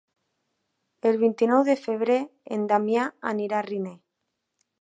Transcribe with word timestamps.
El 1.09 1.19
vint-i-nou 1.25 1.61
de 1.69 1.77
febrer 1.83 2.17
en 2.57 2.67
Damià 2.75 3.07
anirà 3.35 3.63
a 3.63 3.67
Riner. 3.73 3.97